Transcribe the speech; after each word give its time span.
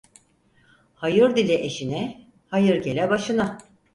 Hayır 0.95 1.35
dile 1.35 1.65
eşine, 1.65 2.27
hayır 2.47 2.83
gele 2.83 3.09
başına. 3.09 3.57